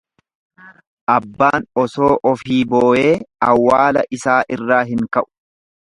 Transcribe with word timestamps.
Abbaan 1.15 1.67
osoo 1.83 2.09
ofii 2.31 2.59
booyee, 2.73 3.13
awwaala 3.51 4.07
isaa 4.19 4.43
irraa 4.57 4.83
hin 4.95 5.09
ka'u. 5.19 5.29